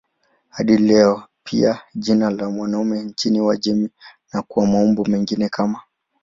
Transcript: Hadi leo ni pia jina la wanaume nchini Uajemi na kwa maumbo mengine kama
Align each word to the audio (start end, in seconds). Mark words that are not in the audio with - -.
Hadi 0.49 0.77
leo 0.77 1.15
ni 1.17 1.23
pia 1.43 1.81
jina 1.95 2.29
la 2.29 2.47
wanaume 2.47 3.01
nchini 3.03 3.41
Uajemi 3.41 3.89
na 4.33 4.41
kwa 4.41 4.65
maumbo 4.67 5.03
mengine 5.05 5.49
kama 5.49 5.81